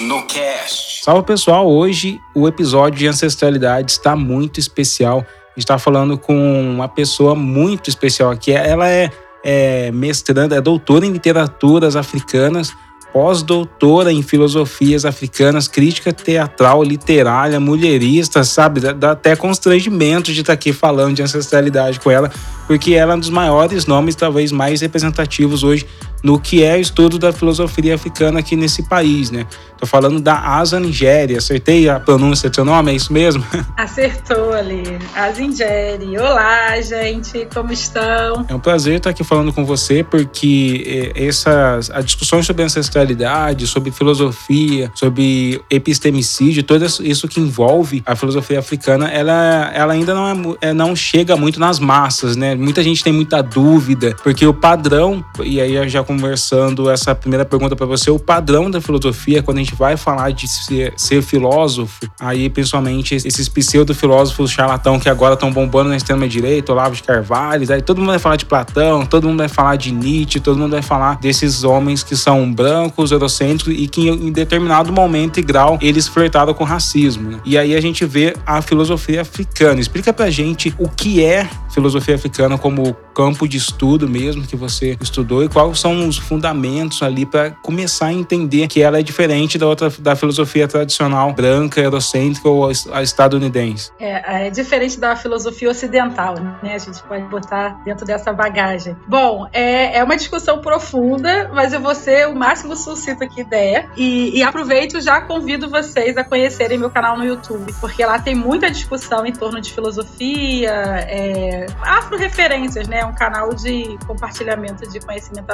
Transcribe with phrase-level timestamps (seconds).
[0.00, 1.04] No Cast.
[1.04, 5.18] Salve pessoal, hoje o episódio de ancestralidade está muito especial.
[5.18, 8.52] A gente está falando com uma pessoa muito especial aqui.
[8.52, 9.10] Ela é,
[9.44, 12.72] é mestranda, é doutora em literaturas africanas,
[13.12, 18.80] pós-doutora em filosofias africanas, crítica teatral, literária, mulherista, sabe?
[18.80, 22.32] Dá, dá até constrangimento de estar tá aqui falando de ancestralidade com ela,
[22.66, 25.86] porque ela é um dos maiores nomes, talvez mais representativos hoje
[26.24, 29.46] no que é o estudo da filosofia africana aqui nesse país, né?
[29.76, 31.36] Tô falando da Asa Nigéria.
[31.36, 32.92] Acertei a pronúncia do seu nome?
[32.92, 33.44] É isso mesmo?
[33.76, 34.82] Acertou ali.
[35.14, 36.22] Asa Nigéria.
[36.22, 37.46] Olá, gente.
[37.52, 38.46] Como estão?
[38.48, 43.66] É um prazer estar aqui falando com você, porque eh, essas a discussões sobre ancestralidade,
[43.66, 50.56] sobre filosofia, sobre epistemicídio, tudo isso que envolve a filosofia africana, ela, ela ainda não,
[50.62, 52.54] é, não chega muito nas massas, né?
[52.54, 57.44] Muita gente tem muita dúvida, porque o padrão, e aí eu já conversando essa primeira
[57.44, 61.22] pergunta para você, o padrão da filosofia, quando a gente vai falar de ser, ser
[61.22, 67.70] filósofo, aí principalmente esses pseudo-filósofos charlatão que agora estão bombando na extrema-direita, Olavo de Carvalho,
[67.72, 70.72] aí todo mundo vai falar de Platão, todo mundo vai falar de Nietzsche, todo mundo
[70.72, 75.78] vai falar desses homens que são brancos, eurocêntricos e que em determinado momento e grau
[75.80, 77.30] eles flertaram com racismo.
[77.30, 77.40] Né?
[77.44, 79.80] E aí a gente vê a filosofia africana.
[79.80, 84.96] Explica pra gente o que é filosofia africana como campo de estudo mesmo que você
[85.00, 89.58] estudou e quais são os fundamentos ali para começar a entender que ela é diferente
[89.58, 93.90] da outra da filosofia tradicional branca, eurocêntrica ou estadunidense.
[93.98, 96.74] É, é diferente da filosofia ocidental, né?
[96.74, 98.96] A gente pode botar dentro dessa bagagem.
[99.06, 103.88] Bom, é, é uma discussão profunda, mas eu vou ser o máximo sucinto que der
[103.96, 108.34] e, e aproveito já convido vocês a conhecerem meu canal no YouTube, porque lá tem
[108.34, 113.04] muita discussão em torno de filosofia, é, afro-referências, né?
[113.04, 115.50] Um canal de compartilhamento de conhecimento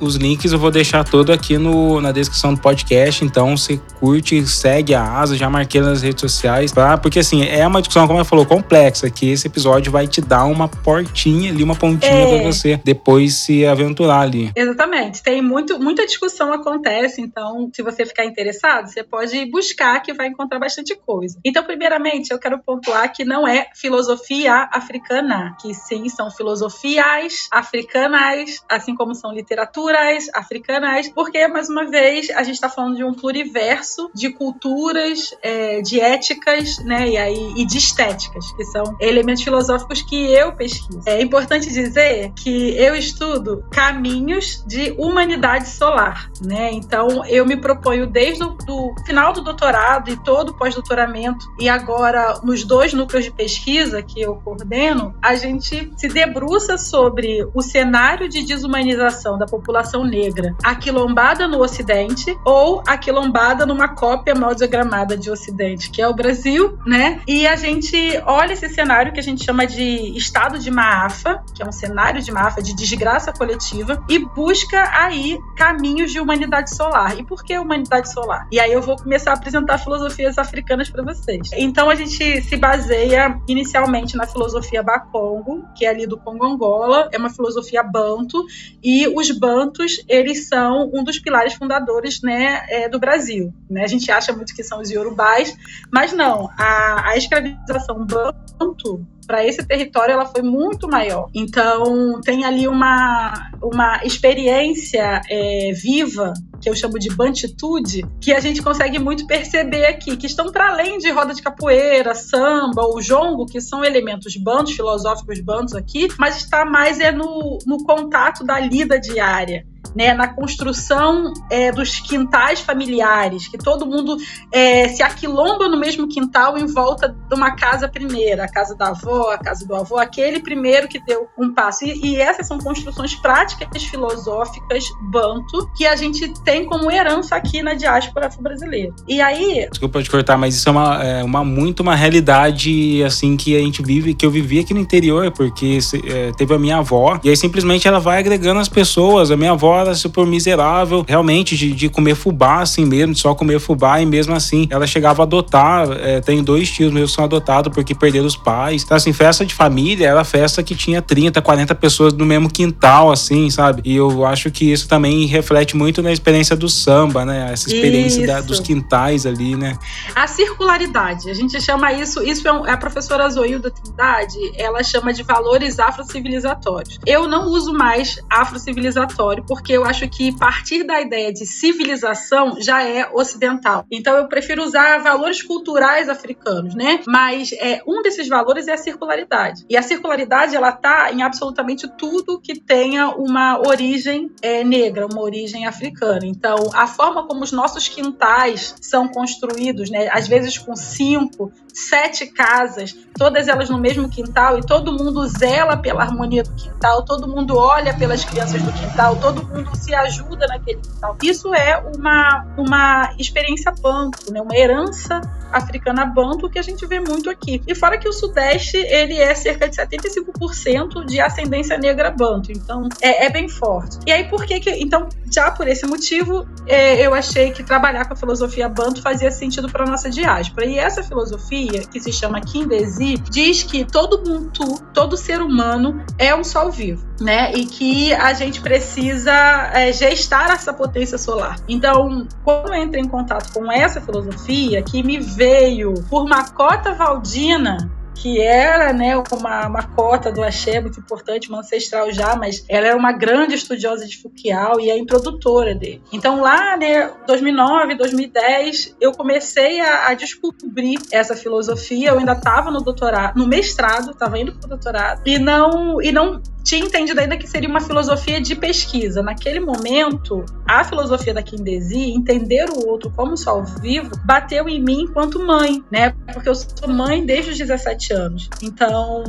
[0.00, 4.46] Os links eu vou deixar todo aqui no, na descrição do podcast, então você curte,
[4.46, 6.98] segue a Asa, já marquei nas redes sociais, tá?
[6.98, 10.44] Porque assim, é uma discussão, como eu falou, complexa, que esse episódio vai te dar
[10.44, 12.38] uma portinha ali, uma pontinha é.
[12.38, 14.50] para você depois se aventurar ali.
[14.54, 15.22] Exatamente.
[15.22, 20.28] Tem muito, muita discussão acontece, então se você ficar interessado, você pode buscar que vai
[20.28, 21.38] encontrar bastante coisa.
[21.44, 28.62] Então, primeiramente, eu quero pontuar que não é filosofia africana, que sim, são filosofias africanas,
[28.68, 33.12] assim como são literaturas africanas, porque, mais uma vez, a gente está falando de um
[33.12, 39.42] pluriverso de culturas, é, de éticas, né, e, aí, e de estéticas, que são elementos
[39.42, 41.02] filosóficos que eu pesquiso.
[41.06, 48.06] É importante dizer que eu estudo caminhos de humanidade solar, né, então eu me proponho
[48.06, 53.24] desde o do final do doutorado e todo o pós-doutoramento, e agora nos dois núcleos
[53.24, 59.01] de pesquisa que eu coordeno, a gente se debruça sobre o cenário de desumanização
[59.38, 66.00] da população negra aquilombada no Ocidente ou aquilombada numa cópia mal diagramada de Ocidente, que
[66.00, 67.20] é o Brasil, né?
[67.26, 67.96] E a gente
[68.26, 72.22] olha esse cenário que a gente chama de estado de maafa, que é um cenário
[72.22, 77.18] de maafa, de desgraça coletiva, e busca aí caminhos de humanidade solar.
[77.18, 78.46] E por que humanidade solar?
[78.50, 81.50] E aí eu vou começar a apresentar filosofias africanas para vocês.
[81.54, 87.08] Então a gente se baseia inicialmente na filosofia Bakongo, que é ali do Congo Angola,
[87.12, 88.44] é uma filosofia banto,
[88.82, 93.52] e os bantos, eles são um dos pilares fundadores né, é, do Brasil.
[93.70, 93.84] Né?
[93.84, 95.56] A gente acha muito que são os iorubais,
[95.90, 101.30] mas não, a, a escravização banto para esse território ela foi muito maior.
[101.34, 106.32] Então tem ali uma, uma experiência é, viva
[106.62, 110.70] que eu chamo de bantitude, que a gente consegue muito perceber aqui, que estão para
[110.70, 116.06] além de roda de capoeira, samba ou jongo, que são elementos bandos, filosóficos bandos aqui,
[116.16, 122.00] mas está mais é no, no contato da lida diária né, na construção é, dos
[122.00, 124.16] quintais familiares, que todo mundo
[124.50, 128.88] é, se aquilomba no mesmo quintal em volta de uma casa primeira, a casa da
[128.88, 131.84] avó, a casa do avô, aquele primeiro que deu um passo.
[131.84, 137.62] E, e essas são construções práticas filosóficas banto que a gente tem como herança aqui
[137.62, 138.92] na diáspora brasileira.
[139.08, 139.66] E aí.
[139.70, 143.60] Desculpa te cortar, mas isso é uma, é uma muito uma realidade assim que a
[143.60, 147.28] gente vive, que eu vivi aqui no interior, porque é, teve a minha avó, e
[147.28, 149.30] aí simplesmente ela vai agregando as pessoas.
[149.30, 153.34] A minha avó era super miserável, realmente, de, de comer fubá, assim mesmo, de só
[153.34, 155.90] comer fubá, e mesmo assim ela chegava a adotar.
[155.92, 158.82] É, tem dois tios meus que são adotados porque perderam os pais.
[158.82, 163.10] Então, assim, festa de família era festa que tinha 30, 40 pessoas no mesmo quintal,
[163.10, 163.82] assim, sabe?
[163.84, 167.50] E eu acho que isso também reflete muito na experiência do samba, né?
[167.52, 169.76] Essa experiência da, dos quintais ali, né?
[170.14, 174.82] A circularidade, a gente chama isso, isso é, um, é a professora Zoilda Trindade, ela
[174.82, 176.98] chama de valores afrocivilizatórios.
[177.06, 182.60] Eu não uso mais afrocivilizatório porque porque eu acho que partir da ideia de civilização
[182.60, 183.86] já é ocidental.
[183.90, 187.00] Então eu prefiro usar valores culturais africanos, né?
[187.06, 189.64] Mas é, um desses valores é a circularidade.
[189.70, 195.22] E a circularidade ela tá em absolutamente tudo que tenha uma origem é, negra, uma
[195.22, 196.26] origem africana.
[196.32, 200.08] Então a forma como os nossos quintais são construídos, né?
[200.10, 205.76] Às vezes com cinco, sete casas, todas elas no mesmo quintal e todo mundo zela
[205.76, 210.46] pela harmonia do quintal, todo mundo olha pelas crianças do quintal, todo mundo se ajuda
[210.46, 211.16] naquele quintal.
[211.22, 214.40] Isso é uma, uma experiência banto, né?
[214.40, 215.20] uma herança
[215.52, 217.62] africana banto que a gente vê muito aqui.
[217.66, 222.88] E fora que o Sudeste, ele é cerca de 75% de ascendência negra banto, então
[223.00, 223.98] é, é, bem forte.
[224.06, 224.70] E aí por que que...
[224.70, 229.30] Então, já por esse motivo, é, eu achei que trabalhar com a filosofia banto fazia
[229.30, 230.66] sentido para nossa diáspora.
[230.66, 236.34] E essa filosofia, que se chama Kindesi, diz que todo mundo, todo ser humano é
[236.34, 237.52] um sol vivo, né?
[237.52, 239.32] E que a gente precisa
[239.72, 241.56] é, gestar essa potência solar.
[241.68, 247.90] Então, quando eu entrei em contato com essa filosofia, que me veio por Macota Valdina,
[248.14, 252.86] que era né, uma, uma cota do axé muito importante, uma ancestral já, mas ela
[252.86, 256.02] era uma grande estudiosa de Foucault e é introdutora dele.
[256.12, 262.10] Então lá, né, 2009, 2010, eu comecei a, a descobrir essa filosofia.
[262.10, 266.12] Eu ainda estava no doutorado, no mestrado, estava indo para o doutorado e não e
[266.12, 269.22] não tinha entendido ainda que seria uma filosofia de pesquisa.
[269.22, 275.02] Naquele momento, a filosofia da Kindesi, entender o outro como sol vivo, bateu em mim
[275.02, 276.14] enquanto mãe, né?
[276.32, 278.50] Porque eu sou mãe desde os 17 anos.
[278.62, 279.22] Então,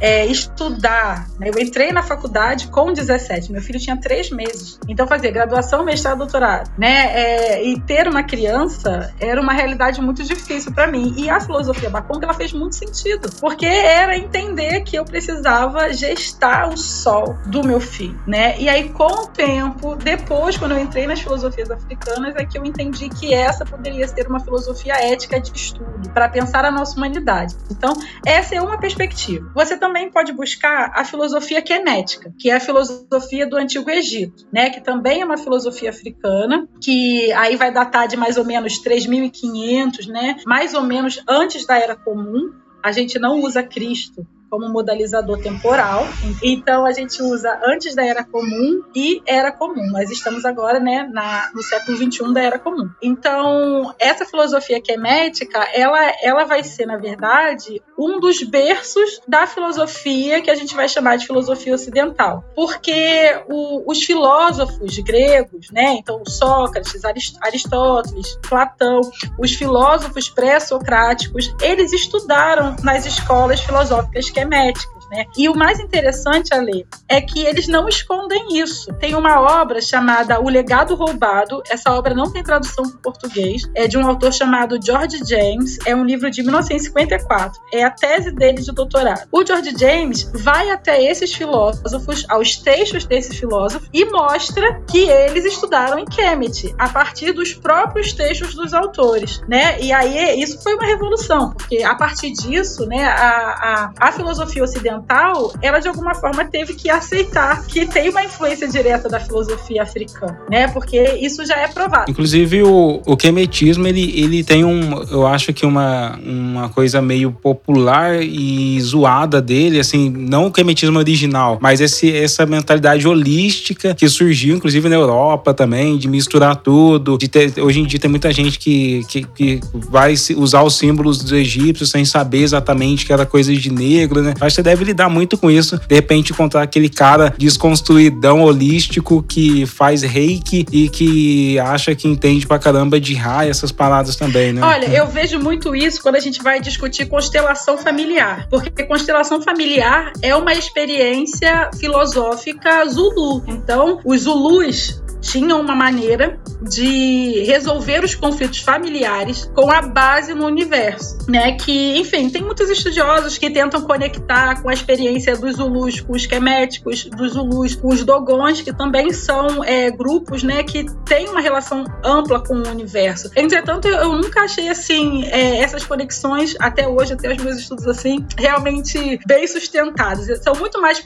[0.00, 1.50] é, estudar, né?
[1.52, 4.78] eu entrei na faculdade com 17, meu filho tinha três meses.
[4.88, 7.12] Então, fazer graduação, mestrado, doutorado, né?
[7.12, 11.14] É, e ter uma criança era uma realidade muito difícil para mim.
[11.16, 16.59] E a filosofia Bacon, ela fez muito sentido, porque era entender que eu precisava gestar
[16.66, 18.58] o sol do meu filho, né?
[18.60, 22.64] E aí, com o tempo, depois, quando eu entrei nas filosofias africanas, é que eu
[22.64, 27.54] entendi que essa poderia ser uma filosofia ética de estudo, para pensar a nossa humanidade.
[27.70, 27.94] Então,
[28.26, 29.50] essa é uma perspectiva.
[29.54, 34.70] Você também pode buscar a filosofia kenética, que é a filosofia do Antigo Egito, né?
[34.70, 40.06] Que também é uma filosofia africana, que aí vai datar de mais ou menos 3.500,
[40.06, 40.36] né?
[40.46, 42.52] Mais ou menos antes da Era Comum.
[42.82, 46.06] A gente não usa Cristo como modalizador temporal.
[46.42, 49.86] Então a gente usa antes da Era Comum e Era Comum.
[49.92, 52.90] Nós estamos agora, né, na, no século 21 da Era Comum.
[53.00, 60.42] Então essa filosofia quemética, ela, ela vai ser, na verdade, um dos berços da filosofia
[60.42, 66.22] que a gente vai chamar de filosofia ocidental, porque o, os filósofos gregos, né, então
[66.26, 67.02] Sócrates,
[67.40, 69.00] Aristóteles, Platão,
[69.38, 75.26] os filósofos pré-socráticos, eles estudaram nas escolas filosóficas esqueméticas, né?
[75.36, 78.92] E o mais interessante, Ale, é que eles não escondem isso.
[78.94, 81.62] Tem uma obra chamada O Legado Roubado.
[81.68, 83.62] Essa obra não tem tradução para português.
[83.74, 85.78] É de um autor chamado George James.
[85.86, 87.60] É um livro de 1954.
[87.72, 89.28] É a tese dele de doutorado.
[89.32, 95.44] O George James vai até esses filósofos, aos textos desses filósofos, e mostra que eles
[95.44, 99.80] estudaram em Kemet, a partir dos próprios textos dos autores, né?
[99.80, 104.40] E aí isso foi uma revolução, porque a partir disso, né, a, a, a filosofia
[104.40, 104.64] filosofia
[105.00, 109.82] ocidental, ela de alguma forma teve que aceitar que tem uma influência direta da filosofia
[109.82, 110.68] africana, né?
[110.68, 112.10] Porque isso já é provado.
[112.10, 117.32] Inclusive o, o quemetismo, ele, ele tem um, eu acho que uma, uma coisa meio
[117.32, 124.08] popular e zoada dele, assim, não o quemetismo original, mas esse, essa mentalidade holística que
[124.08, 128.32] surgiu, inclusive na Europa também, de misturar tudo, de ter, hoje em dia tem muita
[128.32, 133.24] gente que, que, que vai usar os símbolos dos egípcios sem saber exatamente que era
[133.24, 134.34] coisa de negro, né?
[134.40, 135.80] Acho que você deve lidar muito com isso.
[135.88, 142.46] De repente, encontrar aquele cara desconstruidão holístico que faz reiki e que acha que entende
[142.46, 144.62] pra caramba de raio, essas palavras também, né?
[144.62, 148.46] Olha, eu vejo muito isso quando a gente vai discutir constelação familiar.
[148.48, 153.42] Porque constelação familiar é uma experiência filosófica Zulu.
[153.46, 160.46] Então, os Zulus tinham uma maneira de resolver os conflitos familiares com a base no
[160.46, 161.52] universo, né?
[161.52, 166.26] Que, enfim, tem muitos estudiosos que tentam conectar com a experiência dos Zulus, com os
[166.26, 171.40] queméticos, dos Zulus, com os Dogons, que também são é, grupos, né, que têm uma
[171.40, 173.30] relação ampla com o universo.
[173.36, 177.86] Entretanto, eu, eu nunca achei assim é, essas conexões até hoje, até os meus estudos
[177.86, 180.26] assim, realmente bem sustentadas.
[180.42, 181.00] São muito mais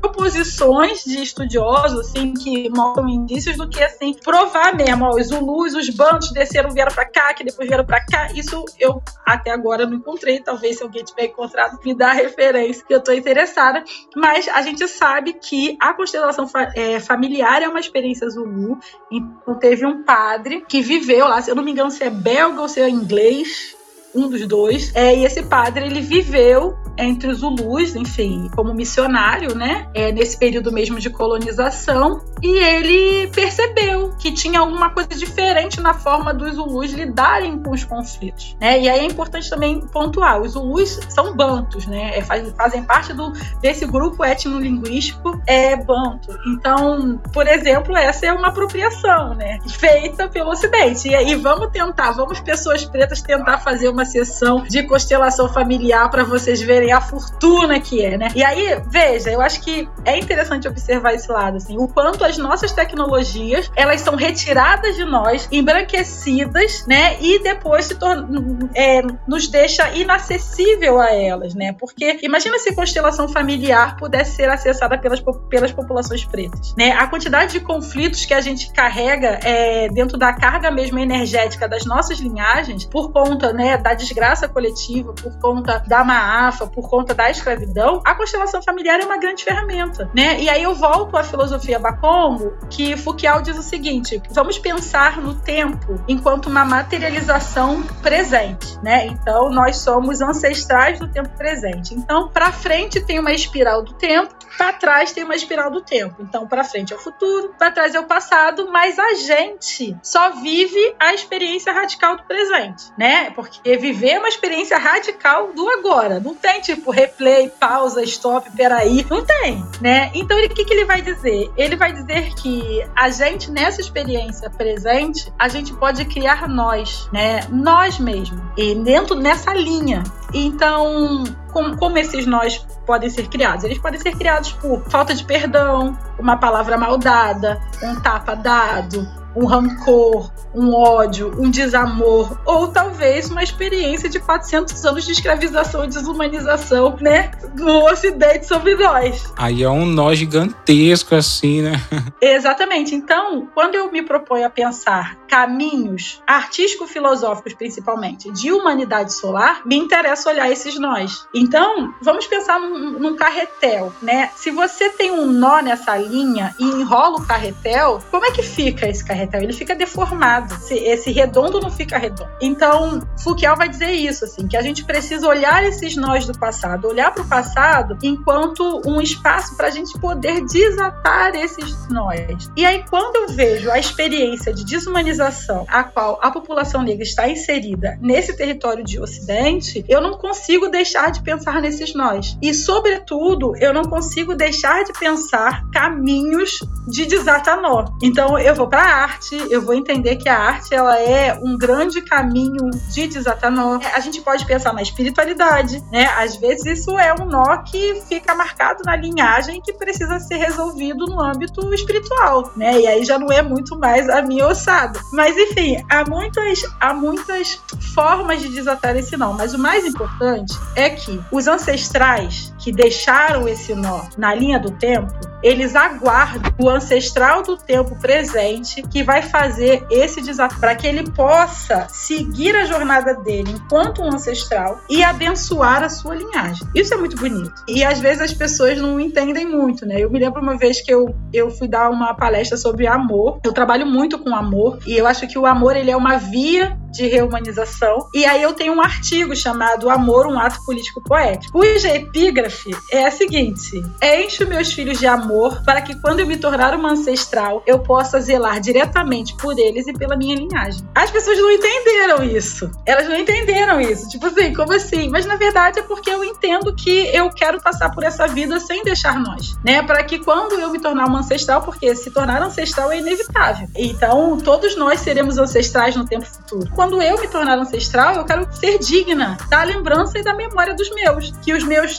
[0.00, 5.04] proposições de estudiosos assim que mostram indícios do que assim provar mesmo.
[5.04, 8.28] Ó, os Zulus, os bandos desceram, vieram para cá, que depois vieram para cá.
[8.34, 10.40] Isso eu até agora não encontrei.
[10.40, 13.84] Talvez se alguém tiver encontrado me dá a referência que eu tô interessada.
[14.14, 18.78] Mas a gente sabe que a constelação fa é, familiar é uma experiência Zulu.
[19.10, 22.60] Então teve um padre que viveu lá, se eu não me engano se é belga
[22.60, 23.75] ou se é inglês,
[24.16, 24.90] um dos dois.
[24.94, 29.88] É, e esse padre, ele viveu entre os Zulus, enfim, como missionário, né?
[29.92, 32.22] É, nesse período mesmo de colonização.
[32.42, 37.84] E ele percebeu que tinha alguma coisa diferente na forma dos Zulus lidarem com os
[37.84, 38.80] conflitos, né?
[38.80, 42.16] E aí é importante também pontuar, os Zulus são bantos, né?
[42.16, 46.36] É, fazem parte do, desse grupo etnolinguístico é banto.
[46.46, 49.58] Então, por exemplo, essa é uma apropriação, né?
[49.68, 51.08] Feita pelo Ocidente.
[51.08, 56.24] E aí vamos tentar, vamos pessoas pretas tentar fazer uma sessão de constelação familiar para
[56.24, 58.28] vocês verem a fortuna que é, né?
[58.34, 62.38] E aí, veja, eu acho que é interessante observar esse lado, assim, o quanto as
[62.38, 67.20] nossas tecnologias, elas são retiradas de nós, embranquecidas, né?
[67.20, 68.28] E depois se torna,
[68.74, 71.74] é, nos deixa inacessível a elas, né?
[71.78, 76.92] Porque imagina se constelação familiar pudesse ser acessada pelas, pelas populações pretas, né?
[76.92, 81.84] A quantidade de conflitos que a gente carrega é, dentro da carga mesmo energética das
[81.84, 87.30] nossas linhagens, por conta, né, da desgraça coletiva, por conta da maafa, por conta da
[87.30, 90.40] escravidão, a constelação familiar é uma grande ferramenta, né?
[90.40, 95.36] E aí eu volto à filosofia Bakongo, que Foucault diz o seguinte: vamos pensar no
[95.36, 99.06] tempo enquanto uma materialização presente, né?
[99.06, 101.94] Então nós somos ancestrais do tempo presente.
[101.94, 106.16] Então, para frente tem uma espiral do tempo, para trás tem uma espiral do tempo.
[106.22, 110.30] Então, para frente é o futuro, para trás é o passado, mas a gente só
[110.30, 113.30] vive a experiência radical do presente, né?
[113.30, 116.20] Porque viver uma experiência radical do agora.
[116.20, 119.06] Não tem tipo replay, pausa, stop, peraí.
[119.08, 120.10] Não tem, né?
[120.14, 121.50] Então, o que, que ele vai dizer?
[121.56, 127.40] Ele vai dizer que a gente, nessa experiência presente, a gente pode criar nós, né?
[127.50, 128.40] Nós mesmos.
[128.56, 130.02] E dentro nessa linha.
[130.32, 133.64] Então, como, como esses nós podem ser criados?
[133.64, 139.06] Eles podem ser criados por falta de perdão, uma palavra mal dada, um tapa dado,
[139.36, 145.84] um rancor, um ódio, um desamor, ou talvez uma experiência de 400 anos de escravização
[145.84, 149.32] e desumanização, né, do Ocidente sobre nós.
[149.36, 151.72] Aí é um nó gigantesco, assim, né?
[152.20, 152.94] Exatamente.
[152.94, 160.30] Então, quando eu me proponho a pensar caminhos artístico-filosóficos, principalmente, de humanidade solar, me interessa
[160.30, 161.26] olhar esses nós.
[161.34, 164.30] Então, vamos pensar num, num carretel, né?
[164.36, 168.88] Se você tem um nó nessa linha e enrola o carretel, como é que fica
[168.88, 169.42] esse carretel?
[169.42, 170.54] Ele fica deformado.
[170.54, 172.30] Esse, esse redondo não fica redondo.
[172.40, 176.88] Então, Foucault vai dizer isso, assim, que a gente precisa olhar esses nós do passado,
[176.88, 182.50] olhar para o passado enquanto um espaço para a gente poder desatar esses nós.
[182.56, 187.28] E aí, quando eu vejo a experiência de desumanização a qual a população negra está
[187.28, 192.36] inserida nesse território de Ocidente, eu não consigo deixar de pensar nesses nós.
[192.42, 197.84] E, sobretudo, eu não consigo deixar de pensar caminhos de desatar nó.
[198.02, 201.56] Então, eu vou para a arte eu vou entender que a arte ela é um
[201.56, 203.78] grande caminho de desatar nó.
[203.94, 206.06] A gente pode pensar na espiritualidade, né?
[206.16, 211.06] Às vezes isso é um nó que fica marcado na linhagem que precisa ser resolvido
[211.06, 212.80] no âmbito espiritual, né?
[212.80, 215.00] E aí já não é muito mais a minha ossada.
[215.12, 217.60] Mas enfim, há muitas, há muitas
[217.94, 223.48] formas de desatar esse nó, mas o mais importante é que os ancestrais que deixaram
[223.48, 229.22] esse nó na linha do tempo, eles aguardam o ancestral do tempo presente que vai
[229.22, 235.04] fazer esse desafio para que ele possa seguir a jornada dele enquanto um ancestral e
[235.04, 236.66] abençoar a sua linhagem.
[236.74, 237.52] Isso é muito bonito.
[237.68, 240.00] E às vezes as pessoas não entendem muito, né?
[240.00, 243.38] Eu me lembro uma vez que eu, eu fui dar uma palestra sobre amor.
[243.44, 246.76] Eu trabalho muito com amor e eu acho que o amor ele é uma via
[246.96, 248.08] de reumanização.
[248.14, 252.45] E aí eu tenho um artigo chamado Amor, um ato político poético, cuja epígrafe
[252.90, 256.92] é a seguinte: Enche meus filhos de amor para que quando eu me tornar uma
[256.92, 260.86] ancestral, eu possa zelar diretamente por eles e pela minha linhagem.
[260.94, 262.70] As pessoas não entenderam isso.
[262.84, 264.08] Elas não entenderam isso.
[264.08, 265.08] Tipo assim, como assim?
[265.08, 268.82] Mas na verdade é porque eu entendo que eu quero passar por essa vida sem
[268.82, 269.82] deixar nós, né?
[269.82, 273.68] Para que quando eu me tornar uma ancestral, porque se tornar ancestral é inevitável.
[273.76, 276.70] Então, todos nós seremos ancestrais no tempo futuro.
[276.74, 280.90] Quando eu me tornar ancestral, eu quero ser digna da lembrança e da memória dos
[280.90, 281.32] meus.
[281.42, 281.98] Que os meus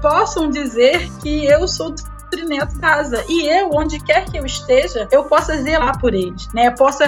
[0.00, 1.94] possam dizer que eu sou
[2.46, 3.24] neto casa.
[3.28, 6.68] E eu, onde quer que eu esteja, eu possa zelar por eles, né?
[6.68, 7.04] Eu possa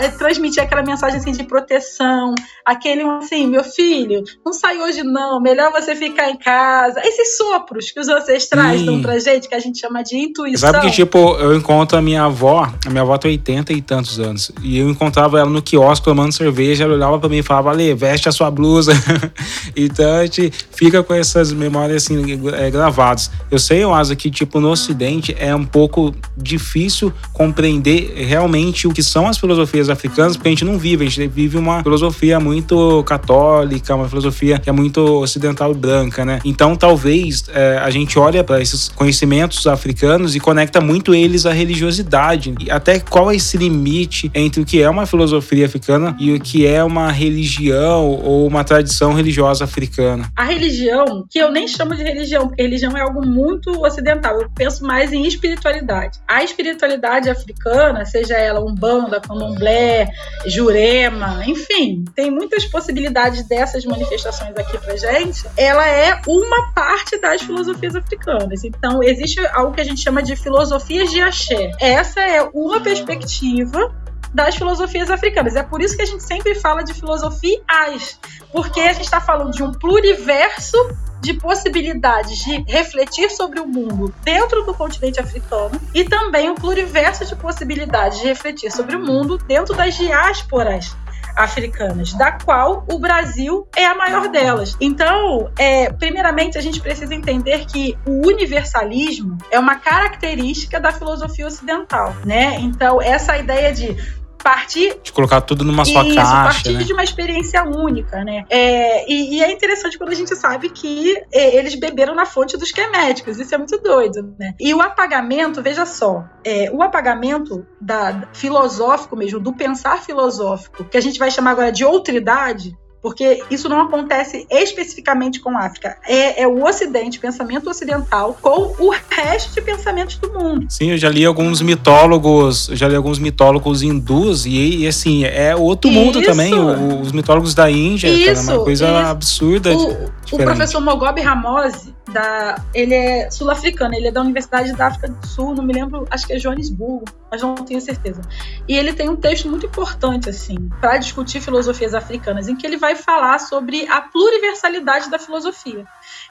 [0.00, 2.34] eh, transmitir aquela mensagem assim de proteção,
[2.64, 7.00] aquele assim, meu filho, não sai hoje não, melhor você ficar em casa.
[7.00, 8.86] Esses sopros que os ancestrais Sim.
[8.86, 10.70] dão pra gente, que a gente chama de intuição.
[10.70, 14.18] Sabe que, tipo, eu encontro a minha avó, a minha avó tem 80 e tantos
[14.18, 17.70] anos, e eu encontrava ela no quiosque tomando cerveja, ela olhava pra mim e falava,
[17.70, 18.92] Ale, veste a sua blusa.
[19.76, 23.30] então a gente fica com essas memórias assim, é, gravadas.
[23.50, 29.02] Eu sei, Asa, que, tipo, no Ocidente é um pouco difícil compreender realmente o que
[29.02, 33.02] são as filosofias africanas, porque a gente não vive, a gente vive uma filosofia muito
[33.04, 36.40] católica, uma filosofia que é muito ocidental branca, né?
[36.44, 41.52] Então talvez é, a gente olha para esses conhecimentos africanos e conecta muito eles à
[41.52, 42.54] religiosidade.
[42.60, 46.40] E até qual é esse limite entre o que é uma filosofia africana e o
[46.40, 50.30] que é uma religião ou uma tradição religiosa africana?
[50.36, 54.40] A religião, que eu nem chamo de religião, porque religião é algo muito ocidental.
[54.40, 56.18] Eu penso mais em espiritualidade.
[56.26, 60.08] A espiritualidade africana, seja ela umbanda, candomblé,
[60.46, 65.44] jurema, enfim, tem muitas possibilidades dessas manifestações aqui pra gente.
[65.56, 68.64] Ela é uma parte das filosofias africanas.
[68.64, 71.70] Então, existe algo que a gente chama de filosofias de axé.
[71.80, 73.92] Essa é uma perspectiva
[74.32, 75.56] das filosofias africanas.
[75.56, 78.18] É por isso que a gente sempre fala de filosofias,
[78.52, 80.76] porque a gente está falando de um pluriverso
[81.20, 87.24] de possibilidades de refletir sobre o mundo dentro do continente africano e também um pluriverso
[87.24, 90.96] de possibilidades de refletir sobre o mundo dentro das diásporas
[91.38, 94.76] africanas, da qual o Brasil é a maior delas.
[94.80, 101.46] Então, é, primeiramente, a gente precisa entender que o universalismo é uma característica da filosofia
[101.46, 102.58] ocidental, né?
[102.60, 103.96] Então, essa ideia de
[104.42, 106.84] partir de colocar tudo numa só isso, caixa, partir né?
[106.84, 108.44] de uma experiência única, né?
[108.48, 112.56] É, e, e, é interessante quando a gente sabe que é, eles beberam na fonte
[112.56, 113.38] dos queméticos.
[113.38, 114.54] Isso é muito doido, né?
[114.58, 120.96] E o apagamento, veja só, é, o apagamento da filosófico mesmo, do pensar filosófico, que
[120.96, 125.96] a gente vai chamar agora de outridade, porque isso não acontece especificamente com a África.
[126.06, 130.66] É, é, o Ocidente, pensamento ocidental, com o resto de pensamentos do mundo.
[130.68, 135.54] Sim, eu já li alguns mitólogos, já li alguns mitólogos hindus e, e assim, é
[135.54, 136.00] outro isso.
[136.00, 136.52] mundo também.
[136.54, 138.96] O, os mitólogos da Índia, isso, cara, é uma coisa isso.
[138.96, 139.76] absurda.
[139.76, 145.08] O, o professor Mogobe Ramose, da, ele é sul-africano, ele é da Universidade da África
[145.08, 148.20] do Sul, não me lembro, acho que é Joanesburgo, mas não tenho certeza.
[148.66, 152.76] E ele tem um texto muito importante, assim, para discutir filosofias africanas, em que ele
[152.76, 155.86] vai falar sobre a pluriversalidade da filosofia.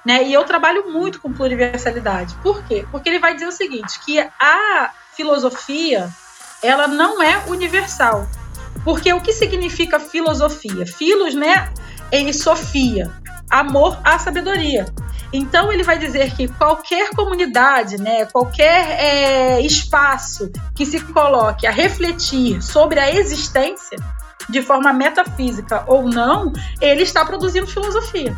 [0.06, 0.26] Né?
[0.26, 2.36] E eu trabalho muito com pluriversalidade.
[2.44, 2.86] Por quê?
[2.92, 6.10] Porque ele vai dizer o seguinte, que a filosofia,
[6.62, 8.28] ela não é universal.
[8.84, 10.86] Porque o que significa filosofia?
[10.86, 11.72] Filos, né?
[12.12, 13.12] Em Sofia
[13.50, 14.86] amor à sabedoria.
[15.32, 21.72] Então ele vai dizer que qualquer comunidade, né, qualquer é, espaço que se coloque a
[21.72, 23.98] refletir sobre a existência
[24.50, 28.36] de forma metafísica ou não, ele está produzindo filosofia.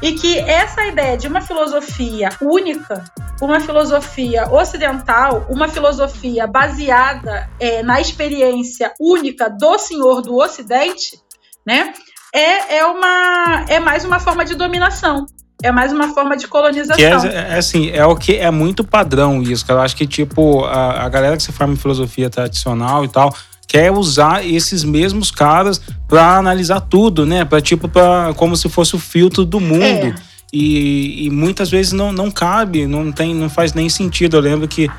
[0.00, 3.04] E que essa ideia de uma filosofia única,
[3.40, 11.20] uma filosofia ocidental, uma filosofia baseada é, na experiência única do Senhor do Ocidente,
[11.64, 11.94] né,
[12.32, 15.26] é, é, uma, é mais uma forma de dominação.
[15.62, 16.96] É mais uma forma de colonização.
[16.96, 19.80] Que é, é, assim, é o que é muito padrão isso, cara.
[19.80, 23.32] Eu acho que, tipo, a, a galera que se forma em filosofia tradicional e tal,
[23.68, 27.44] quer usar esses mesmos caras para analisar tudo, né?
[27.44, 30.06] Para tipo, pra, como se fosse o filtro do mundo.
[30.06, 30.14] É.
[30.52, 34.36] E, e, muitas vezes não, não cabe, não tem, não faz nem sentido.
[34.36, 34.90] Eu lembro que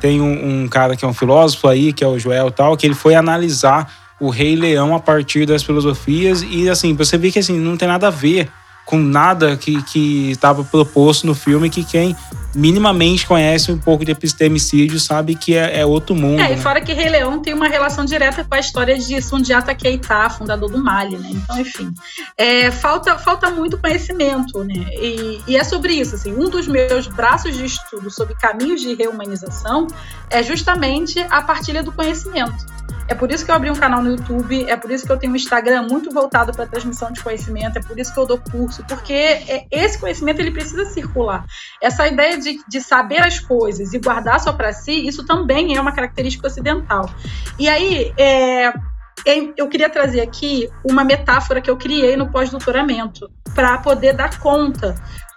[0.00, 2.86] tem um, um cara que é um filósofo aí, que é o Joel tal, que
[2.86, 7.38] ele foi analisar o Rei Leão a partir das filosofias e assim, você vê que
[7.38, 8.50] assim, não tem nada a ver
[8.84, 12.14] com nada que que estava proposto no filme que quem
[12.54, 16.40] minimamente conhece um pouco de epistemicídio sabe que é, é outro mundo.
[16.40, 16.54] É, né?
[16.54, 20.28] e fora que Rei Leão tem uma relação direta com a história de Sundiata Keita,
[20.30, 21.28] fundador do Mali, né?
[21.30, 21.92] Então, enfim,
[22.36, 24.86] é, falta, falta muito conhecimento, né?
[25.00, 28.94] E, e, é sobre isso, assim, um dos meus braços de estudo sobre caminhos de
[28.94, 29.86] reumanização
[30.28, 32.66] é justamente a partilha do conhecimento.
[33.10, 35.16] É por isso que eu abri um canal no YouTube, é por isso que eu
[35.16, 38.38] tenho um Instagram muito voltado para transmissão de conhecimento, é por isso que eu dou
[38.38, 41.44] curso, porque é, esse conhecimento ele precisa circular.
[41.82, 45.80] Essa ideia de, de saber as coisas e guardar só para si, isso também é
[45.80, 47.10] uma característica ocidental.
[47.58, 48.72] E aí, é,
[49.56, 54.94] eu queria trazer aqui uma metáfora que eu criei no pós-doutoramento para poder dar conta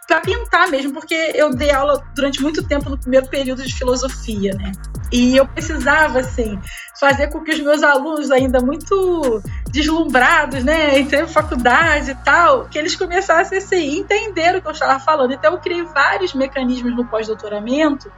[0.08, 4.54] para pintar mesmo, porque eu dei aula durante muito tempo no primeiro período de filosofia,
[4.54, 4.72] né?
[5.12, 6.60] E eu precisava, assim,
[7.00, 12.78] fazer com que os meus alunos, ainda muito deslumbrados, né, em faculdade e tal, que
[12.78, 15.34] eles começassem assim, entender o que eu estava falando.
[15.34, 18.12] Então, eu criei vários mecanismos no pós-doutoramento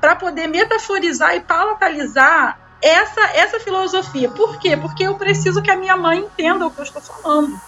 [0.00, 4.28] para poder metaforizar e palatalizar essa, essa filosofia.
[4.30, 4.76] Por quê?
[4.76, 7.58] Porque eu preciso que a minha mãe entenda o que eu estou falando.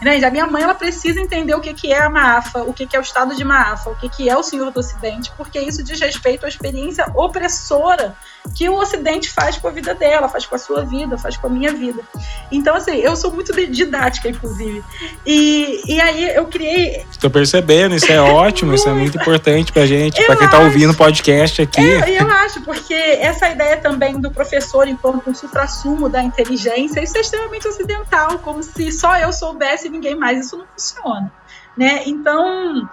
[0.00, 0.24] Né?
[0.24, 2.96] A minha mãe ela precisa entender o que, que é a Maafa, o que, que
[2.96, 5.82] é o estado de Maafa, o que, que é o Senhor do Ocidente, porque isso
[5.82, 8.16] diz respeito à experiência opressora
[8.54, 11.46] que o Ocidente faz com a vida dela, faz com a sua vida, faz com
[11.46, 12.02] a minha vida.
[12.50, 14.82] Então, assim, eu sou muito didática, inclusive.
[15.26, 17.04] E, e aí eu criei.
[17.10, 20.92] Estou percebendo, isso é ótimo, isso é muito importante pra gente, para quem está ouvindo
[20.92, 21.80] o podcast aqui.
[21.80, 27.16] É, eu acho, porque essa ideia também do professor enquanto um supra-sumo da inteligência, isso
[27.16, 30.46] é extremamente ocidental, como se só eu soubesse e ninguém mais.
[30.46, 31.32] Isso não funciona.
[31.76, 32.02] Né?
[32.06, 32.88] Então,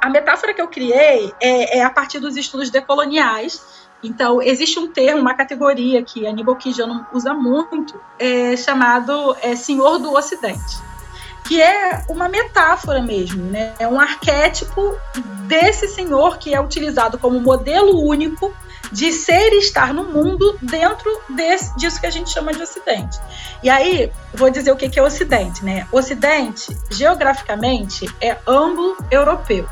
[0.00, 4.88] a metáfora que eu criei é, é a partir dos estudos decoloniais então, existe um
[4.88, 10.78] termo, uma categoria que Aníbal Quijano usa muito, é, chamado é, Senhor do Ocidente,
[11.44, 13.74] que é uma metáfora mesmo, né?
[13.78, 14.94] é um arquétipo
[15.46, 18.54] desse senhor que é utilizado como modelo único
[18.92, 23.18] de ser e estar no mundo dentro desse, disso que a gente chama de Ocidente.
[23.62, 25.86] E aí, vou dizer o que é Ocidente, né?
[25.90, 29.66] Ocidente, geograficamente, é anglo-europeu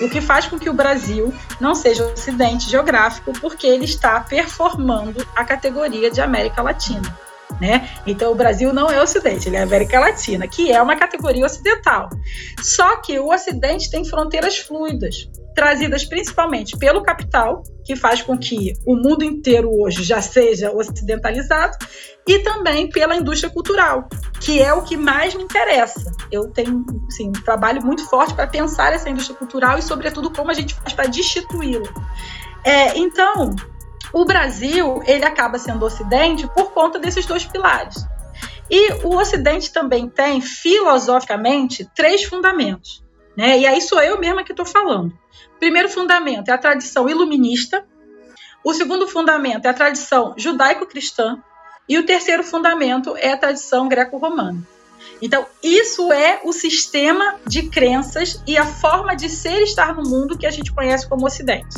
[0.00, 4.20] o que faz com que o Brasil não seja um ocidente geográfico, porque ele está
[4.20, 7.16] performando a categoria de América Latina.
[7.60, 7.88] Né?
[8.06, 12.08] Então o Brasil não é Ocidente, ele é América Latina, que é uma categoria ocidental.
[12.62, 15.28] Só que o Ocidente tem fronteiras fluidas
[15.58, 21.76] trazidas principalmente pelo capital, que faz com que o mundo inteiro hoje já seja ocidentalizado,
[22.24, 24.08] e também pela indústria cultural,
[24.40, 26.12] que é o que mais me interessa.
[26.30, 30.48] Eu tenho assim, um trabalho muito forte para pensar essa indústria cultural e, sobretudo, como
[30.48, 31.88] a gente faz para destituí-la.
[32.62, 33.56] É, então,
[34.12, 37.96] o Brasil ele acaba sendo Ocidente por conta desses dois pilares.
[38.70, 43.02] E o Ocidente também tem, filosoficamente, três fundamentos.
[43.36, 43.58] Né?
[43.58, 45.12] E aí sou eu mesma que estou falando
[45.58, 47.84] primeiro fundamento é a tradição iluminista,
[48.64, 51.42] o segundo fundamento é a tradição judaico-cristã
[51.88, 54.66] e o terceiro fundamento é a tradição greco-romana.
[55.20, 60.08] Então, isso é o sistema de crenças e a forma de ser e estar no
[60.08, 61.76] mundo que a gente conhece como Ocidente.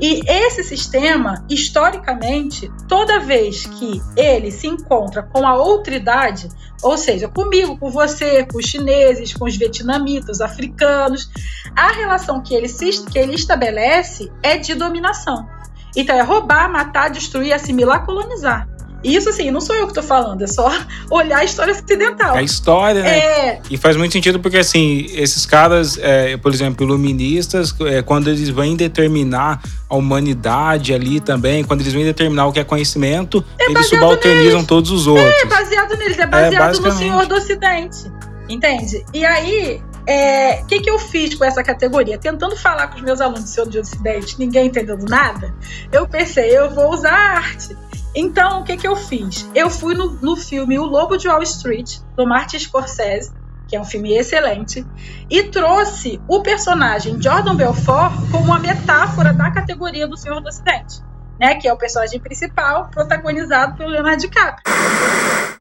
[0.00, 6.48] E esse sistema, historicamente, toda vez que ele se encontra com a outridade,
[6.82, 11.28] ou seja, comigo, com você, com os chineses, com os vietnamitas, africanos,
[11.76, 15.48] a relação que ele, se, que ele estabelece é de dominação.
[15.96, 18.68] Então, é roubar, matar, destruir, assimilar, colonizar.
[19.02, 20.70] Isso, assim, não sou eu que estou falando, é só
[21.10, 22.34] olhar a história ocidental.
[22.34, 23.18] A história, né?
[23.18, 23.60] É...
[23.70, 28.48] E faz muito sentido porque, assim, esses caras, é, por exemplo, iluministas, é, quando eles
[28.48, 33.70] vêm determinar a humanidade ali também, quando eles vêm determinar o que é conhecimento, é
[33.70, 34.66] eles subalternizam neles.
[34.66, 35.32] todos os outros.
[35.42, 38.10] É baseado neles, é baseado no Senhor do Ocidente.
[38.48, 39.04] Entende?
[39.12, 42.18] E aí, o é, que, que eu fiz com essa categoria?
[42.18, 45.54] Tentando falar com os meus alunos do Senhor do Ocidente, ninguém entendendo nada,
[45.92, 47.76] eu pensei, eu vou usar a arte
[48.14, 49.48] então, o que, que eu fiz?
[49.54, 53.32] Eu fui no, no filme O Lobo de Wall Street, do Martin Scorsese,
[53.68, 54.84] que é um filme excelente,
[55.30, 61.02] e trouxe o personagem Jordan Belfort como uma metáfora da categoria do Senhor do Ocidente,
[61.38, 61.54] né?
[61.56, 64.64] Que é o personagem principal, protagonizado pelo Leonardo DiCaprio.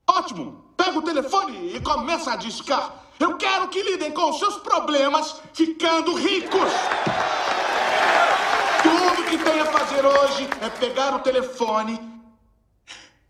[0.10, 0.66] Ótimo!
[0.78, 2.94] Pega o telefone e começa a discar.
[3.20, 6.72] Eu quero que lidem com os seus problemas ficando ricos.
[8.84, 12.17] Tudo que tem a fazer hoje é pegar o telefone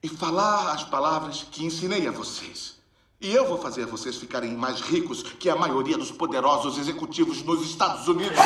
[0.08, 2.78] e falar as palavras que ensinei a vocês.
[3.20, 7.62] E eu vou fazer vocês ficarem mais ricos que a maioria dos poderosos executivos nos
[7.70, 8.38] Estados Unidos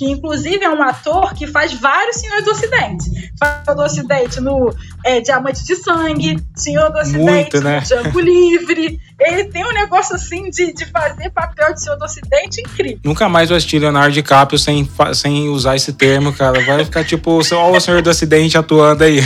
[0.00, 3.30] que inclusive é um ator que faz vários Senhores do Ocidente.
[3.38, 7.80] Faz do Ocidente no é, Diamante de Sangue, Senhor do Ocidente Muito, né?
[7.80, 8.98] no Django Livre.
[9.20, 12.98] Ele tem um negócio assim de, de fazer papel de Senhor do Ocidente incrível.
[13.04, 16.64] Nunca mais vou assistir Leonardo DiCaprio sem, sem usar esse termo, cara.
[16.64, 19.20] Vai ficar tipo, ó, o Senhor do Ocidente atuando aí.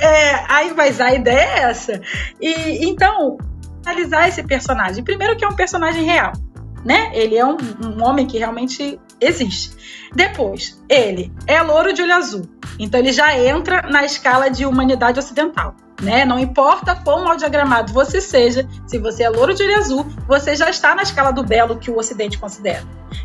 [0.00, 2.00] É, aí, mas a ideia é essa.
[2.40, 3.36] E então,
[3.84, 5.04] analisar esse personagem.
[5.04, 6.32] Primeiro que é um personagem real
[6.84, 7.10] né?
[7.14, 9.74] Ele é um, um homem que realmente existe.
[10.14, 12.48] Depois, ele é louro de olho azul.
[12.78, 15.76] Então ele já entra na escala de humanidade ocidental.
[16.02, 16.24] Né?
[16.24, 20.54] Não importa quão mal diagramado você seja, se você é louro de olho azul, você
[20.54, 22.82] já está na escala do belo que o Ocidente considera,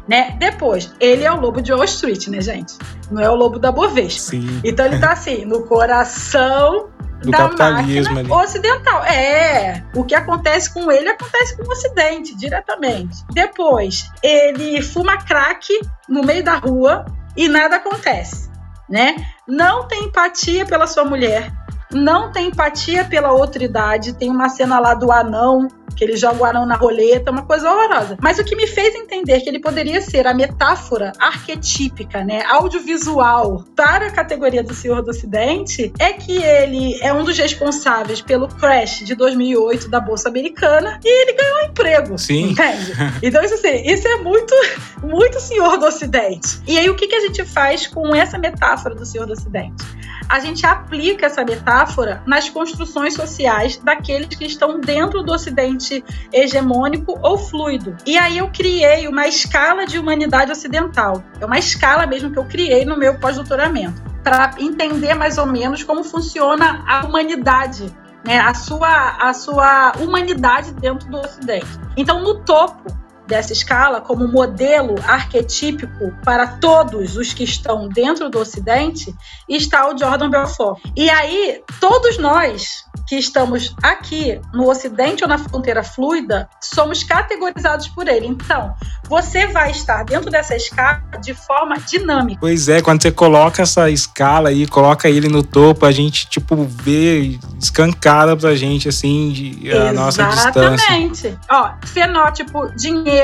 [0.07, 0.35] né?
[0.39, 2.75] Depois, ele é o lobo de Wall Street, né, gente?
[3.11, 4.31] Não é o lobo da Bovespa.
[4.31, 4.61] Sim.
[4.63, 6.89] Então ele tá assim, no coração
[7.21, 8.31] do da capitalismo ali.
[8.31, 9.03] ocidental.
[9.03, 13.17] É, o que acontece com ele acontece com o Ocidente, diretamente.
[13.31, 15.67] Depois, ele fuma crack
[16.07, 17.05] no meio da rua
[17.35, 18.49] e nada acontece,
[18.89, 19.15] né?
[19.47, 21.51] Não tem empatia pela sua mulher,
[21.91, 24.13] não tem empatia pela outra idade.
[24.13, 25.67] Tem uma cena lá do anão
[25.99, 28.17] que ele joga o anão na roleta, uma coisa horrorosa.
[28.21, 33.65] Mas o que me fez entender que ele poderia ser a metáfora arquetípica, né, audiovisual
[33.75, 38.47] para a categoria do Senhor do Ocidente, é que ele é um dos responsáveis pelo
[38.47, 42.17] crash de 2008 da Bolsa Americana e ele ganhou um emprego.
[42.17, 42.51] Sim.
[42.55, 42.93] Entende?
[43.21, 44.55] Então, isso, assim, isso é muito,
[45.03, 46.61] muito Senhor do Ocidente.
[46.65, 49.83] E aí, o que, que a gente faz com essa metáfora do Senhor do Ocidente?
[50.29, 51.78] a gente aplica essa metáfora
[52.25, 57.95] nas construções sociais daqueles que estão dentro do Ocidente hegemônico ou fluido.
[58.05, 61.23] E aí eu criei uma escala de humanidade ocidental.
[61.39, 65.83] É uma escala mesmo que eu criei no meu pós-doutoramento, para entender mais ou menos
[65.83, 67.91] como funciona a humanidade
[68.25, 71.67] né, a, sua, a sua humanidade dentro do Ocidente.
[71.95, 72.91] Então, no topo
[73.29, 79.13] dessa escala como modelo arquetípico para todos os que estão dentro do Ocidente
[79.47, 80.81] está o Jordan Belfort.
[80.95, 87.87] E aí, todos nós que estamos aqui no Ocidente ou na fronteira fluida, somos categorizados
[87.87, 88.27] por ele.
[88.27, 88.73] Então,
[89.09, 92.39] você vai estar dentro dessa escala de forma dinâmica.
[92.39, 96.55] Pois é, quando você coloca essa escala aí, coloca ele no topo, a gente, tipo,
[96.63, 100.69] vê, escancara pra gente, assim, de, a nossa distância.
[100.69, 101.39] Exatamente.
[101.49, 103.18] Ó, fenótipo, dinheiro,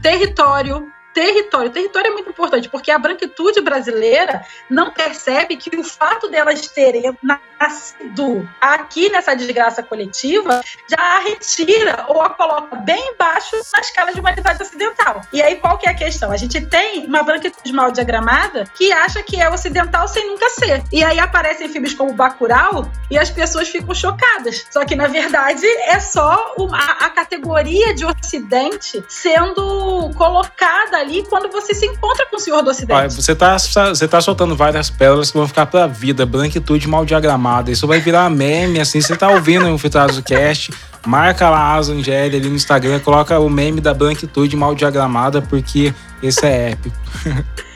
[0.00, 0.86] território,
[1.20, 1.70] território.
[1.70, 7.14] Território é muito importante, porque a branquitude brasileira não percebe que o fato delas terem
[7.22, 14.12] nascido aqui nessa desgraça coletiva já a retira ou a coloca bem embaixo na escala
[14.14, 15.20] de humanidade ocidental.
[15.30, 16.32] E aí qual que é a questão?
[16.32, 20.82] A gente tem uma branquitude mal diagramada que acha que é ocidental sem nunca ser.
[20.90, 24.66] E aí aparecem filmes como Bacurau e as pessoas ficam chocadas.
[24.70, 31.50] Só que na verdade é só uma, a categoria de ocidente sendo colocada ali quando
[31.50, 33.14] você se encontra com o Senhor do Ocidente.
[33.14, 36.24] Você tá, você tá soltando várias pérolas que vão ficar pra vida.
[36.24, 37.70] Branquitude mal diagramada.
[37.70, 39.00] Isso vai virar meme, assim.
[39.00, 40.72] Você tá ouvindo o Infiltrados do Cast.
[41.06, 43.00] Marca lá a Asa ali no Instagram.
[43.00, 46.96] Coloca o meme da branquitude mal diagramada, porque esse é épico.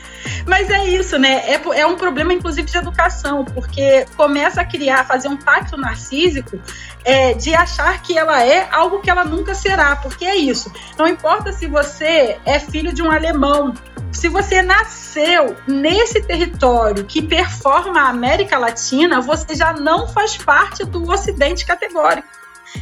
[0.45, 1.43] Mas é isso, né?
[1.51, 6.59] É, é um problema, inclusive, de educação, porque começa a criar, fazer um pacto narcísico
[7.03, 10.71] é, de achar que ela é algo que ela nunca será, porque é isso.
[10.97, 13.73] Não importa se você é filho de um alemão,
[14.11, 20.85] se você nasceu nesse território que performa a América Latina, você já não faz parte
[20.85, 22.27] do Ocidente categórico.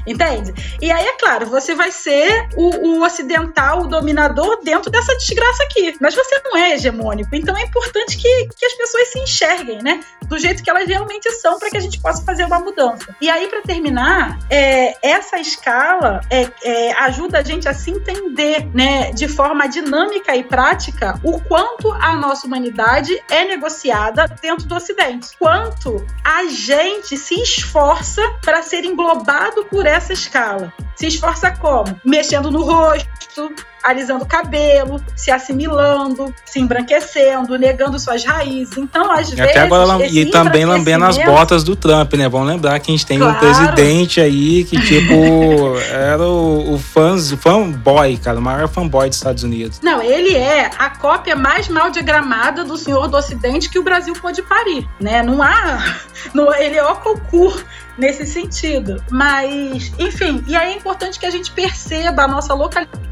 [0.06, 0.53] Entende?
[0.82, 5.63] E aí, é claro, você vai ser o, o, ocidental, o dominador dentro dessa desgraça
[5.63, 5.95] aqui.
[5.99, 7.36] Mas você não é hegemônico.
[7.36, 9.99] Então é importante que, que as pessoas se enxerguem, né?
[10.23, 13.15] Do jeito que elas realmente são, para que a gente possa fazer uma mudança.
[13.21, 18.67] E aí, para terminar, é, essa escala é, é, ajuda a gente a se entender,
[18.73, 24.75] né, de forma dinâmica e prática, o quanto a nossa humanidade é negociada dentro do
[24.75, 25.29] Ocidente.
[25.38, 30.73] Quanto a gente se esforça para ser englobado por essa escala.
[30.95, 31.99] Se esforça como?
[32.05, 38.77] Mexendo no rosto, alisando o cabelo, se assimilando, se embranquecendo, negando suas raízes.
[38.77, 39.57] Então, às e vezes.
[39.57, 42.29] Agora, e também lambendo as botas do Trump, né?
[42.29, 43.35] Vamos lembrar que a gente tem claro.
[43.35, 49.17] um presidente aí que, tipo, era o, o fãs, fanboy, cara, o maior fanboy dos
[49.17, 49.81] Estados Unidos.
[49.81, 54.13] Não, ele é a cópia mais mal diagramada do senhor do Ocidente que o Brasil
[54.13, 55.21] pode parir, né?
[55.21, 55.97] Não há.
[56.33, 57.65] Não, ele é o concurso
[57.97, 59.03] nesse sentido.
[59.09, 63.02] Mas, enfim, e aí é importante que a gente perceba a nossa localidade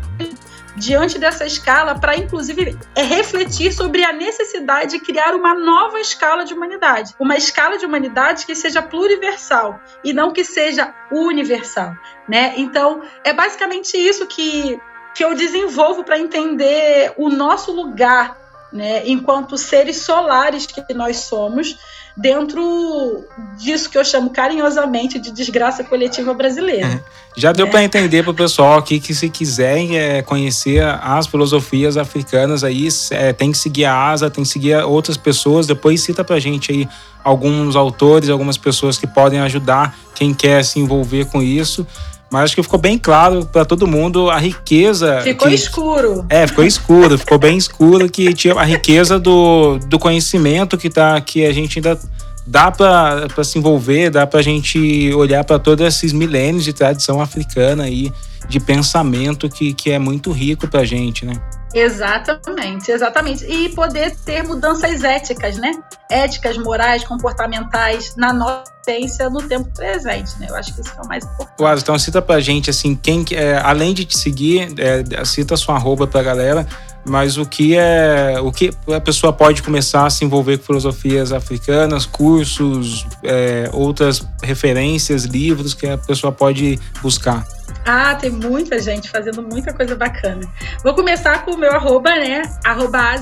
[0.75, 6.45] diante dessa escala para, inclusive, é refletir sobre a necessidade de criar uma nova escala
[6.45, 7.13] de humanidade.
[7.19, 11.95] Uma escala de humanidade que seja pluriversal e não que seja universal.
[12.27, 12.53] Né?
[12.57, 14.79] Então, é basicamente isso que,
[15.13, 18.39] que eu desenvolvo para entender o nosso lugar
[18.71, 21.77] né, enquanto seres solares que nós somos
[22.15, 23.23] dentro
[23.57, 26.87] disso que eu chamo carinhosamente de desgraça coletiva brasileira.
[26.87, 27.21] É.
[27.35, 27.69] Já deu é.
[27.69, 32.87] para entender para o pessoal aqui que se quiserem é, conhecer as filosofias africanas aí,
[33.11, 35.65] é, tem que seguir a ASA, tem que seguir outras pessoas.
[35.65, 36.87] Depois cita para gente aí
[37.23, 41.87] alguns autores, algumas pessoas que podem ajudar quem quer se envolver com isso.
[42.31, 45.19] Mas acho que ficou bem claro para todo mundo a riqueza.
[45.21, 46.25] Ficou que, escuro.
[46.29, 51.19] É, ficou escuro, ficou bem escuro que tinha a riqueza do, do conhecimento que tá
[51.19, 51.99] que a gente ainda
[52.47, 57.21] dá para se envolver, dá para a gente olhar para todos esses milênios de tradição
[57.21, 58.11] africana aí,
[58.47, 61.33] de pensamento que, que é muito rico para a gente, né?
[61.73, 63.45] Exatamente, exatamente.
[63.45, 65.71] E poder ter mudanças éticas, né?
[66.11, 70.47] Éticas, morais, comportamentais na nossa essência no tempo presente, né?
[70.49, 71.57] Eu acho que isso é o mais importante.
[71.57, 75.75] Claro, então cita pra gente, assim, quem é, além de te seguir, é, cita sua
[75.75, 76.67] arroba pra galera,
[77.05, 81.31] mas o que é o que a pessoa pode começar a se envolver com filosofias
[81.31, 87.45] africanas, cursos, é, outras referências, livros que a pessoa pode buscar.
[87.85, 90.41] Ah, tem muita gente fazendo muita coisa bacana.
[90.83, 92.43] Vou começar com o meu arroba, né?
[92.63, 93.15] Arroba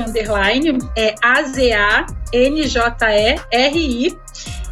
[0.00, 2.08] underline, é A-Z-A-N-J-E-R-I.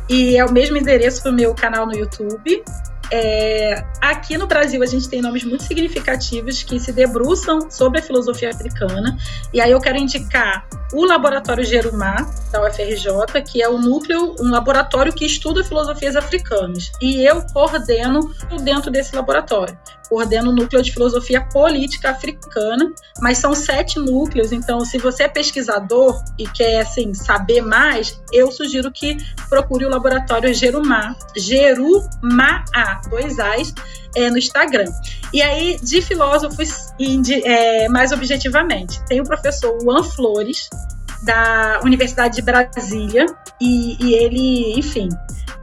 [0.09, 2.63] E é o mesmo endereço para o meu canal no YouTube.
[3.13, 8.03] É, aqui no Brasil a gente tem nomes muito significativos que se debruçam sobre a
[8.03, 9.17] filosofia africana.
[9.53, 14.51] E aí eu quero indicar o Laboratório Gerumá, da UFRJ, que é um núcleo, um
[14.51, 16.93] laboratório que estuda filosofias africanas.
[17.01, 19.77] E eu coordeno dentro desse laboratório.
[20.09, 25.29] Coordeno o núcleo de filosofia política africana, mas são sete núcleos, então se você é
[25.29, 29.17] pesquisador e quer assim, saber mais, eu sugiro que
[29.49, 32.65] procure o Laboratório Gerumá, Gerumá,
[33.11, 33.75] dois A's,
[34.15, 34.91] é, no Instagram.
[35.33, 36.93] E aí, de filósofos,
[37.45, 40.69] é, mais objetivamente, tem o professor Juan Flores,
[41.23, 43.27] da Universidade de Brasília,
[43.61, 45.09] e, e ele, enfim,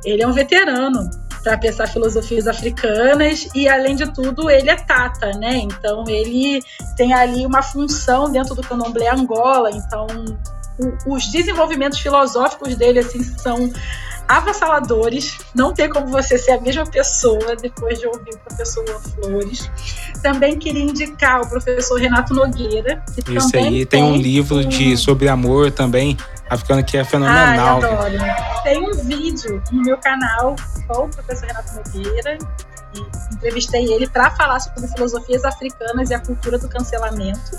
[0.04, 1.10] ele é um veterano
[1.44, 5.58] para pensar filosofias africanas e além de tudo ele é tata, né?
[5.58, 6.62] Então ele
[6.96, 9.70] tem ali uma função dentro do Candomblé Angola.
[9.72, 10.08] Então
[10.80, 13.70] o, os desenvolvimentos filosóficos dele assim são
[14.28, 15.38] avassaladores.
[15.54, 19.70] Não tem como você ser a mesma pessoa depois de ouvir o professor Flores.
[20.22, 23.04] Também queria indicar o professor Renato Nogueira.
[23.26, 26.18] Que Isso aí, tem, um livro de sobre amor também,
[26.54, 27.82] africano que é fenomenal.
[27.82, 28.64] Ai, adoro.
[28.64, 30.56] Tem um vídeo no meu canal
[30.88, 32.38] com o professor Renato Nogueira
[33.34, 37.52] entrevistei ele para falar sobre filosofias africanas e a cultura do cancelamento.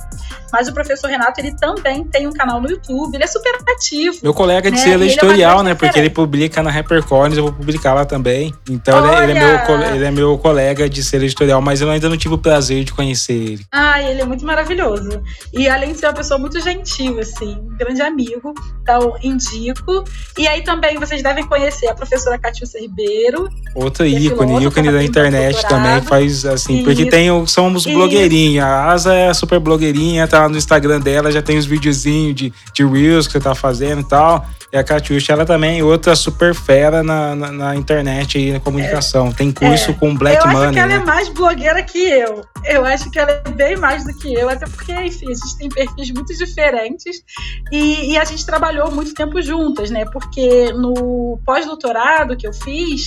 [0.52, 4.18] Mas o professor Renato, ele também tem um canal no YouTube, ele é super ativo.
[4.22, 4.82] Meu colega de né?
[4.82, 5.74] selo editorial, é né?
[5.74, 8.54] Porque ele publica na HyperCorns, eu vou publicar lá também.
[8.70, 12.08] Então ele, ele, é meu, ele é meu colega de selo editorial, mas eu ainda
[12.08, 13.66] não tive o prazer de conhecer ele.
[13.72, 15.22] Ah, ele é muito maravilhoso.
[15.52, 20.04] E além de ser uma pessoa muito gentil, assim, um grande amigo, então indico.
[20.38, 23.48] E aí também vocês devem conhecer a professora Catiúcia Ribeiro.
[23.74, 26.84] Outra é ícone, ícone da internet internet também faz assim, Isso.
[26.84, 28.64] porque tem somos blogueirinha.
[28.64, 32.84] A Asa é super blogueirinha, tá no Instagram dela, já tem os videozinhos de, de
[32.84, 34.46] Reels que você tá fazendo e tal.
[34.74, 38.58] E a Catiuxa, ela também é outra super fera na, na, na internet e na
[38.58, 39.30] comunicação.
[39.30, 39.94] Tem curso é.
[39.94, 40.56] com Black Money.
[40.56, 40.94] Eu acho que ela né?
[40.96, 42.44] é mais blogueira que eu.
[42.64, 45.58] Eu acho que ela é bem mais do que eu, até porque, enfim, a gente
[45.58, 47.22] tem perfis muito diferentes
[47.70, 50.06] e, e a gente trabalhou muito tempo juntas, né?
[50.06, 53.04] Porque no pós-doutorado que eu fiz,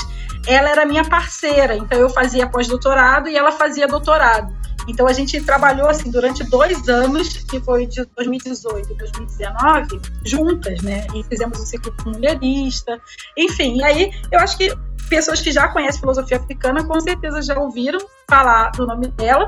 [0.48, 4.56] ela era minha parceira, então eu fazia pós-doutorado e ela fazia doutorado.
[4.88, 10.82] Então a gente trabalhou assim durante dois anos, que foi de 2018 e 2019, juntas,
[10.82, 11.06] né?
[11.14, 13.00] E fizemos ciclo com mulherista,
[13.36, 13.78] enfim.
[13.78, 14.74] E aí eu acho que
[15.10, 19.48] pessoas que já conhecem filosofia africana com certeza já ouviram falar do nome dela.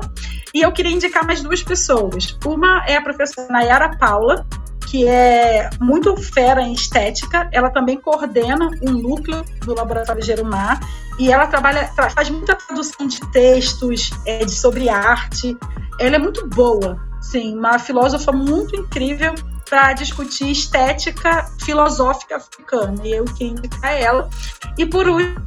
[0.54, 2.36] E eu queria indicar mais duas pessoas.
[2.44, 4.46] Uma é a professora Nayara Paula,
[4.90, 7.48] que é muito fera em estética.
[7.52, 10.80] Ela também coordena um núcleo do Laboratório Gerumar
[11.18, 15.56] e ela trabalha, faz muita tradução de textos é, de, sobre arte.
[16.00, 19.34] Ela é muito boa, sim, uma filósofa muito incrível
[19.70, 23.00] para discutir estética filosófica africana.
[23.04, 24.28] E eu queria indicar ela.
[24.76, 25.40] E por último,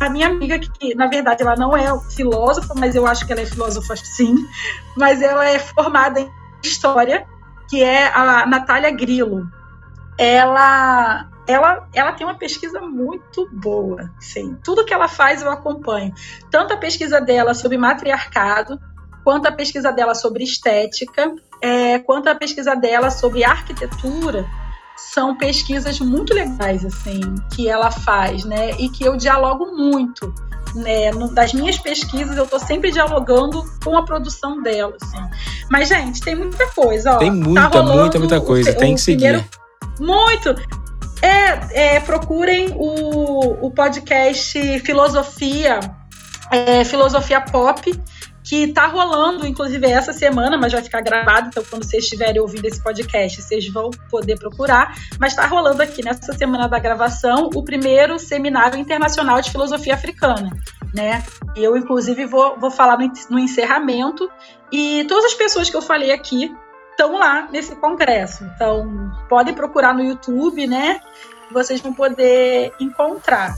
[0.00, 3.42] a minha amiga, que na verdade ela não é filósofa, mas eu acho que ela
[3.42, 4.36] é filósofa sim,
[4.96, 6.30] mas ela é formada em
[6.62, 7.26] História
[7.70, 9.48] que é a Natália Grillo.
[10.18, 14.10] Ela, ela, ela tem uma pesquisa muito boa.
[14.18, 14.58] Sim.
[14.64, 16.12] Tudo que ela faz eu acompanho.
[16.50, 18.78] Tanto a pesquisa dela sobre matriarcado,
[19.24, 24.46] quanto a pesquisa dela sobre estética, é, quanto a pesquisa dela sobre arquitetura,
[24.96, 27.20] são pesquisas muito legais assim
[27.54, 28.72] que ela faz, né?
[28.78, 30.32] E que eu dialogo muito
[30.74, 34.94] né, no, das minhas pesquisas, eu estou sempre dialogando com a produção dela.
[35.00, 35.18] Assim.
[35.68, 37.14] Mas, gente, tem muita coisa.
[37.14, 38.70] Ó, tem muita, tá muita, muita coisa.
[38.70, 39.32] O, tem que seguir.
[39.32, 39.44] Primeiro,
[39.98, 40.54] muito.
[41.22, 45.80] É, é, procurem o, o podcast Filosofia,
[46.50, 47.92] é, Filosofia Pop
[48.50, 52.64] que tá rolando, inclusive, essa semana, mas vai ficar gravado, então quando vocês estiverem ouvindo
[52.64, 54.92] esse podcast, vocês vão poder procurar.
[55.20, 60.50] Mas tá rolando aqui nessa semana da gravação o primeiro seminário internacional de filosofia africana,
[60.92, 61.22] né?
[61.54, 64.28] Eu, inclusive, vou, vou falar no, no encerramento.
[64.72, 66.52] E todas as pessoas que eu falei aqui
[66.90, 68.42] estão lá nesse congresso.
[68.42, 71.00] Então, podem procurar no YouTube, né?
[71.50, 73.54] vocês vão poder encontrar.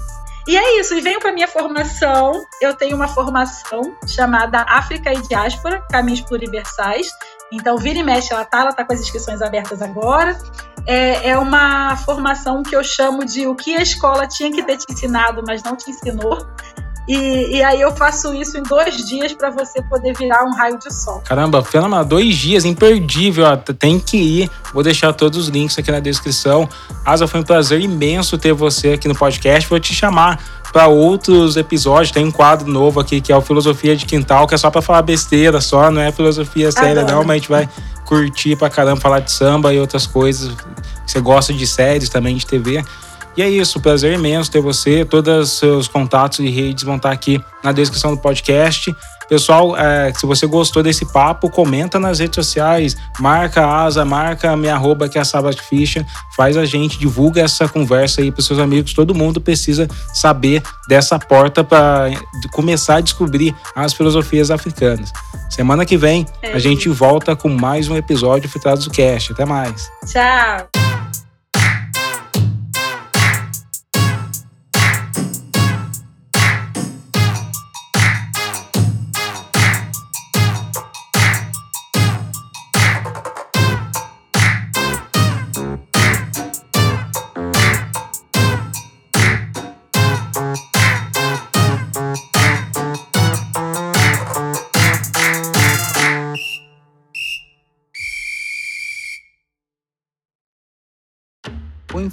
[0.46, 2.44] E é isso, e venho para minha formação.
[2.60, 7.08] Eu tenho uma formação chamada África e Diáspora, Caminhos Pluriversais.
[7.52, 10.36] Então, vira e mexe, ela tá, ela tá com as inscrições abertas agora.
[10.86, 14.78] É, é uma formação que eu chamo de o que a escola tinha que ter
[14.78, 16.38] te ensinado, mas não te ensinou.
[17.08, 20.78] E, e, aí eu faço isso em dois dias para você poder virar um raio
[20.78, 21.20] de sol.
[21.24, 22.04] Caramba, fenomenal.
[22.04, 23.44] Dois dias, imperdível.
[23.44, 24.50] Ó, tem que ir.
[24.72, 26.68] Vou deixar todos os links aqui na descrição.
[27.04, 29.68] Asa, foi um prazer imenso ter você aqui no podcast.
[29.68, 30.38] Vou te chamar
[30.72, 32.12] para outros episódios.
[32.12, 34.80] Tem um quadro novo aqui que é o Filosofia de Quintal, que é só para
[34.80, 37.16] falar besteira, só não é filosofia séria, Adoro.
[37.16, 37.68] não, mas a gente vai
[38.04, 40.54] curtir pra caramba falar de samba e outras coisas.
[41.06, 42.82] Você gosta de séries também, de TV.
[43.36, 45.04] E é isso, prazer imenso ter você.
[45.04, 48.94] Todos os seus contatos e redes vão estar aqui na descrição do podcast.
[49.28, 54.50] Pessoal, é, se você gostou desse papo, comenta nas redes sociais, marca a asa, marca
[54.50, 56.06] a minha arroba que é a Sabbath Ficha,
[56.36, 58.92] faz a gente, divulga essa conversa aí para seus amigos.
[58.92, 62.10] Todo mundo precisa saber dessa porta para
[62.52, 65.10] começar a descobrir as filosofias africanas.
[65.48, 66.52] Semana que vem é.
[66.52, 69.32] a gente volta com mais um episódio Fitados do Cast.
[69.32, 69.90] Até mais.
[70.06, 71.01] Tchau.